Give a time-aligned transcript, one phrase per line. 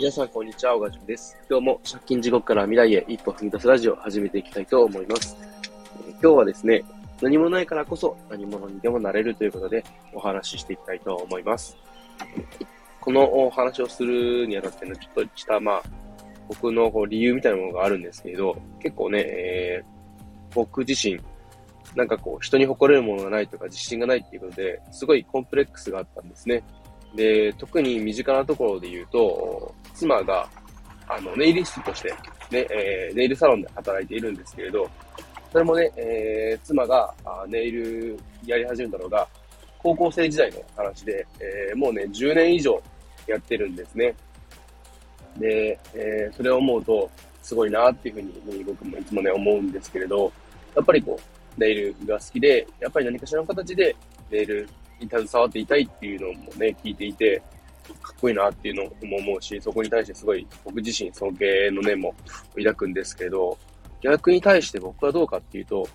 [0.00, 0.76] 皆さん、こんにちは。
[0.76, 1.36] 小川淳です。
[1.50, 5.36] 今日も借金地獄から未来へ一歩踏み出すラジオを始めていきたいと思います。
[6.12, 6.82] 今日はですね、
[7.20, 9.84] 何もないからこそ何者にでもなれるということで
[10.14, 11.76] お話ししていきたいと思います。
[12.98, 15.82] このお話をするにあたってのちょっとした、まあ、
[16.48, 21.20] 僕のこう理由みたいなものがあるんですけど、結構ね、えー、僕自身、
[21.94, 26.62] なんかこう、人に誇れるものがないとか自信がないっていうことで、すごいコンプレックスがあったんですね。
[27.14, 30.48] で、特に身近なところで言うと、妻が、
[31.08, 32.10] あの、ネイリストとして、
[32.50, 34.88] ね、えー、ネイルサロンで働いているんですけれど、
[35.52, 37.12] それもね、えー、妻が
[37.48, 39.26] ネイルやり始めたのが、
[39.78, 42.80] 高校生時代の話で、えー、もうね、10年以上
[43.26, 44.14] やってるんですね。
[45.38, 47.10] で、えー、それを思うと、
[47.42, 50.32] すごいなっていうふうに、僕もいつもね、思うんですけれど、
[50.76, 53.96] やっぱりこう、ネイルが好きで、やっぱり何かしらの形で
[54.30, 54.68] ネイル
[55.00, 57.42] に携わっていたいっていうのもね、聞いていて、
[58.02, 62.14] かっこいいなっていうのも思うし、そこに対してすごい僕自身尊敬の念も
[62.56, 63.58] 抱くんですけど、
[64.02, 65.86] 逆に対して僕はどうかっていうと、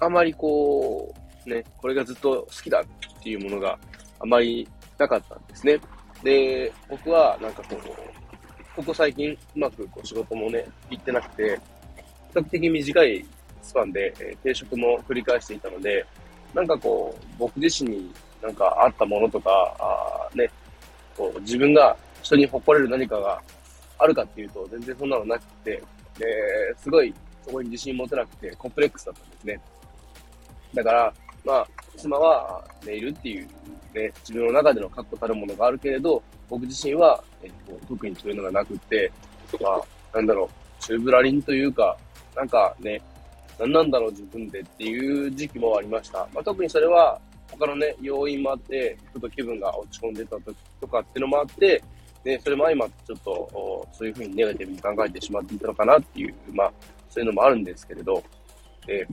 [0.00, 1.14] あまりこ
[1.46, 3.78] う、ね、これがずっと好きだっていうものが
[4.20, 5.78] あまりなかったんですね。
[6.22, 11.60] で、僕はなんかこう、ここ最近うまくこう仕事もね、行ってなくて、
[12.32, 13.24] 比較的短い
[13.62, 16.04] スパンで、えー、定職も繰り返していたので、
[16.52, 18.12] なんかこう、僕自身に
[18.44, 19.50] なんかあったものとか、
[19.80, 20.48] あね、
[21.16, 23.40] こう自分が人に誇れる何かが
[23.98, 25.82] あるかっていうと、全然そんなのなくて、
[26.18, 26.26] で、
[26.76, 27.14] すごい
[27.44, 29.60] そこに自信持てなくて、コンプレックスだったんですね。
[30.74, 33.48] だから、まあ、妻はネイルっていう
[33.94, 39.10] ね、自分の中での確固たるものがあるけれど、僕自身は、えっと、特にそういうのがなくて、
[39.60, 39.80] まあ、
[40.16, 41.96] なんだろう、チューブラリンというか、
[42.36, 43.00] なんかね、
[43.58, 46.26] 何なんだろう自分でっていう時期もありました。
[46.34, 47.20] まあ、特にそれは、
[47.58, 51.82] 他のね、要因もあって、ちょっと気分が落ち込んでた時とかっていうのもあって、
[52.24, 56.72] ね、それも相まってちょっと、そういうふうにネガティブに考えてしまっていたのかなっていう、まあ、
[57.08, 58.22] そういうのもあるんですけれど、
[58.88, 59.06] え、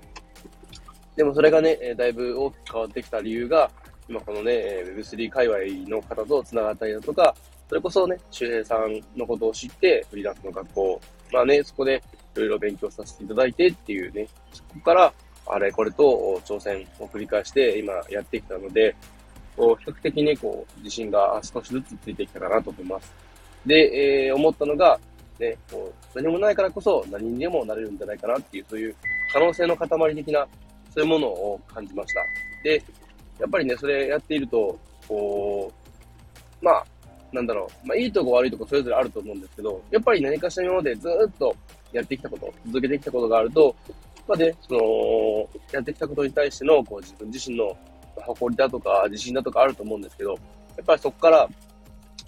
[1.15, 3.69] でもそれがね、だいぶ大きく変わってきた理由が、
[4.07, 4.53] 今このね、
[4.97, 7.35] Web3 界隈の方と繋がったりだとか、
[7.67, 11.01] それこそね、周平さんのことを知って、フリーランスの学校、
[11.31, 12.03] まあね、そこで
[12.35, 15.13] いろいろ勉強させていただいてっていうね、そこから、
[15.51, 18.95] あれこれと挑戦を繰り返して今やってきたので、
[19.57, 23.13] こう比較的ね、こう、自信が少しずつついてきたかなと思います。
[23.65, 24.97] で、えー、思ったのが、
[25.39, 28.95] ね、こう、何もないからこそ何にでもなれるんじゃないかなっていう、そういう
[29.33, 30.47] 可能性の塊的な、
[30.95, 32.21] そういうものを感じました。
[32.63, 32.81] で、
[33.37, 35.71] やっぱりね、それやっていると、こ
[36.61, 36.85] う、まあ、
[37.33, 41.55] なんだろう、まあ、いいとこ悪いとこそれぞれあると思うんですけど、やっぱり何かしら今までずっと
[41.91, 43.75] やってきたこと、続けてきたことがあると、
[44.27, 47.75] まあね、その、やってきたことに対しての、こう、自分自身の
[48.15, 50.37] 誇りだとか、自信だとかあると思うんですけど、や
[50.81, 51.49] っぱりそこから、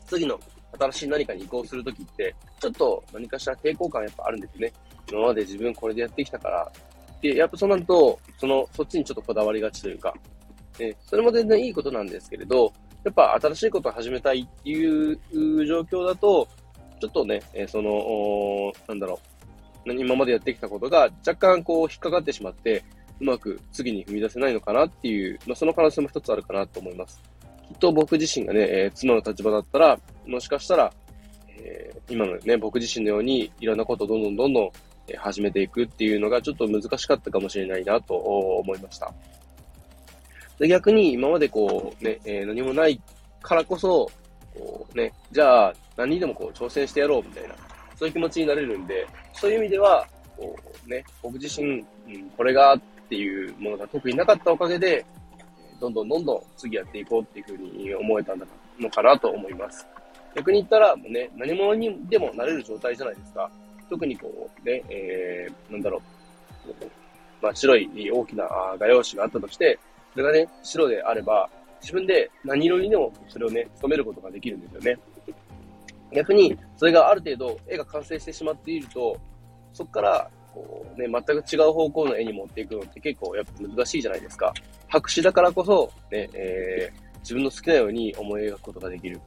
[0.08, 0.40] 次の
[0.80, 4.74] 新しい何かに移行するときって、ちょっと何かしら抵抗感やっぱあるんですよね。
[5.10, 6.72] 今まで自分これでやってきたから。
[7.22, 10.14] で、やっぱそうなると、その、そっちにちょっとこだわりがちというか、
[10.78, 12.74] で、それも全然いいことなんですけれど、
[13.04, 15.20] やっぱ新しいことを始めたいっていう
[15.66, 16.48] 状況だと、
[17.00, 19.33] ちょっとね、えその、なんだろう、
[19.86, 22.84] 今までやってきたことが若干こう引っかかってしまって、
[23.20, 27.22] うまく次に踏み出せないのかなっていう、まあ、その可能性も一つあるかなと思います。
[27.70, 30.94] きっと僕自身がね、えー、妻の立場だったら、もしかしたら、
[31.58, 34.72] えー、今のね、僕自身のようにいろんなことをどんどんどんどん
[35.18, 39.14] 始めていくっていうのがちょっと難しかったかもしれないなと思いました。
[40.60, 43.02] で逆に今までこうね、えー、何もない
[43.42, 44.10] からこそ、
[44.54, 47.56] こうね、じゃあ何にでもこう挑戦してやろうみたいな、
[47.96, 50.56] そういう気持ちになれるんで、そういう意味では、こ
[50.86, 55.06] うね、僕自身、うん、これがっていうものが特になかったおかげで、
[55.80, 58.34] どんどんどんどん次やっていこうっていうふうに思えた
[58.80, 59.86] のかなと思います。
[60.36, 63.50] 逆に言ったら、もうね、何者にでもなれる状態じゃないですか。
[63.90, 66.02] 特にこう、ね、えー、なんだろ
[66.68, 66.72] う、
[67.42, 68.48] まあ、白い大きな
[68.80, 69.78] 画用紙があったとして、
[70.14, 71.50] それがね、白であれば、
[71.82, 74.98] 自分で何色にでもそれをね、染めることができるんですよね。
[76.14, 79.18] 逆に、それがある程度絵が完成してしまっていると、
[79.74, 84.54] そこから、こうね、全く違う方向の絵に持っていくのって結構やっぱ難しいじゃないですか。
[84.88, 89.20] 白紙だからこそ、ね、えー、自分の好きなように思い描くことができる。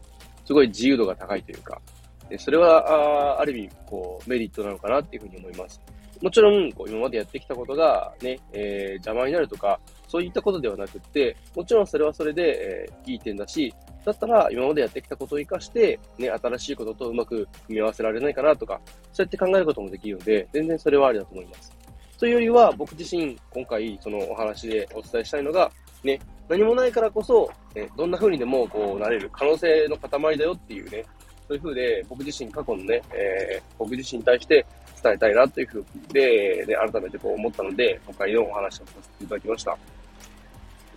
[0.44, 1.80] すごい自由度が高いというか、
[2.28, 5.80] でそれは、あある意味、こう、メリットなのかなっていうふうに思います。
[6.22, 9.78] もちろん、こう今までやってきたことがね、えー、邪魔になるとか、
[10.08, 13.74] そういったことではなくって、もちろんそれはそれで、えー、いい点だし、
[14.06, 18.80] だったら今までやってきたことを活かして、ね、新しいこととうまく組み合わせられないかなとか、
[19.12, 21.72] そうやって考えることもできるので、全然それはありだと思います。
[22.16, 25.72] というよりは、僕自身、今回、そのお話でお伝えしたいのが、
[26.04, 31.04] ね、何もないからこそ、ね、どんな風にでもこうなれる可能性の塊だよっていうね、
[31.48, 34.64] そういう風で、僕自身過去のね、えー、僕自身に対して
[35.02, 35.82] 伝えたいなという風
[36.12, 39.76] で、で、改めてこう思ったので、今回のお話をさせていただきました。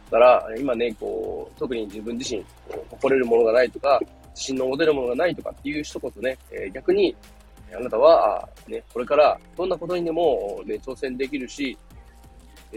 [0.10, 2.44] から、今ね、こう、特に自分自身、
[2.90, 4.00] 誇れるものがないとか、
[4.32, 7.16] 自信の持てるものがないとかっていう人こそね、え、逆に、
[7.76, 11.78] あなたは、ね、これからどんなことにでも、ね、挑戦できるし、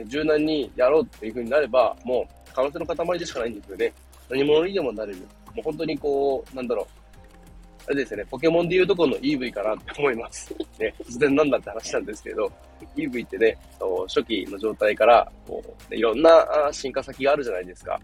[0.06, 3.92] 柔軟にやろうっていう風になれば、もう可能性の塊でしかないんですよね。
[4.28, 5.18] 何者にでもなれる。
[5.18, 5.24] も
[5.58, 7.01] う本当にこう、なんだろう。
[7.86, 10.54] あれですね、ポケモンでいうとこの EV かなって思います。
[10.78, 12.50] ね、突然なんだって話なんですけど、
[12.96, 13.58] EV ってね、
[14.06, 18.00] 初期の状態から、こう、いろんな進化先があるじゃないですか。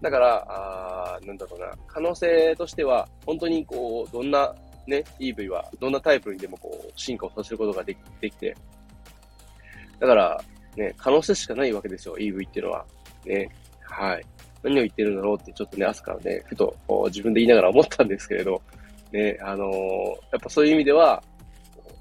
[0.00, 4.54] だから、あなんだろうな、可能性としては、本当にこう、どんな
[4.86, 8.56] ね、EV は、どんなタイプにでもこう、進化をさせることができできて、
[9.98, 10.40] だから、
[10.76, 12.84] ね、可能性しかないわけですよ、EV っていうのは。
[13.24, 13.50] ね、
[13.80, 14.24] はい。
[14.62, 16.74] 何を言ってるんだろうってちょっとね、朝からね、ふと
[17.06, 18.60] 自分で言いながら思ったんですけれど、
[19.12, 21.22] ね、あのー、やっぱそういう意味では、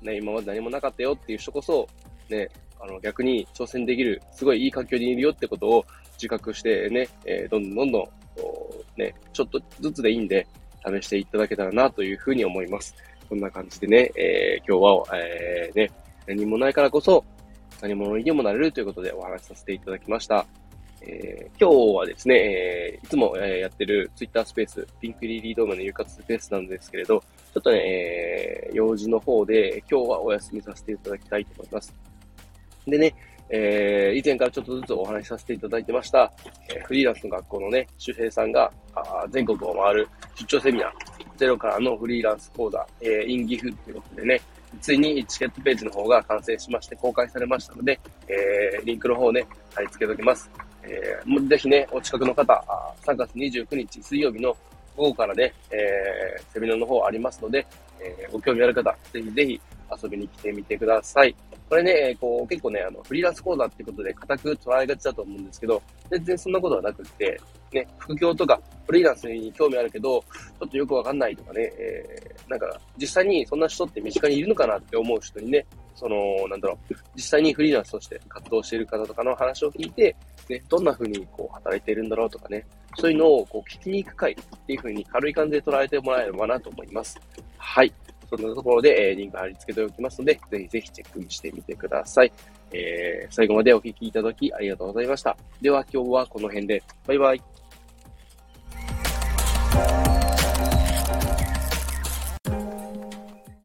[0.02, 1.88] ね、今まで何もなかったよっていう人こそ、
[2.30, 2.50] ね、
[2.80, 10.48] あの、逆に挑戦できる、すごいいい環境にいるよってことを自覚してね、えー、どんどんどんどん、ね、ちょっとずつでいいんで、
[10.86, 12.96] 試していただけたらなというふうに思います。
[13.28, 15.92] こんな感じでね、えー、今日は、えー、ね、
[16.28, 17.24] 何もないからこそ、
[17.82, 20.46] 何者にでもなれるということでお話しさせていただきました。
[21.02, 31.94] えー、今日はですね、えー、いつも、え、やってる Twitter スペース、ピンクリリードームの有活スペースなんですけれど、ちょっとね、えー、用事の方で今日はお休みさせていただきたいと思います。
[32.88, 33.14] でね、
[33.50, 36.34] えー、以前からちょっとずつお話しさせていただいてました、
[36.70, 40.92] えー、フリーランスの学校のね、周平さんがあ全国を回る出張セミナー、
[41.38, 44.42] ゼロからのフリーランス講座、えー、インギフということでね、
[44.82, 50.50] ついにチケットページの方が完成しまして公開されましたので、えー、リンクの方ね、貼り付けておきます。
[50.88, 52.64] えー、ぜひね、お近くの方、
[53.04, 54.56] 3月29日水曜日の
[54.96, 57.66] 午後からね、えー、セミナーの方ありますので、
[58.00, 59.62] えー、ご興味ある方、ぜひぜひ
[60.04, 61.36] 遊びに来てみてください。
[61.70, 67.40] これね、こう、結構ね、あの、フリーランス講座ってことで固く捉えがちだと思うんですけど、全然そんなことはなくって、
[67.74, 75.66] ね、副業とか、フリーランスに興味あるけど、ちょっとよくわかんないとかね、えー、なんか、実際にそんな人って身近にいるのかなって思う人にね、
[75.98, 80.16] その、なんだろう、実際にフリーランスとして活動している方とかの話を聞いて、
[80.48, 82.66] ね、どんな風にこう働いているんだろうとかね、
[82.96, 87.20] そういうのをこう聞きに行く会っていう風に軽い感じで捉えてもらえればなと思います。
[87.58, 87.94] はい。
[88.30, 92.32] そんなところで、えー、リンク貼り付けておきますので、ぜひぜひチェックしてみてください。
[92.72, 95.36] えー、最後までお聴きいただきありがとうございました。
[95.62, 97.57] では今日はこの辺で、バイバイ。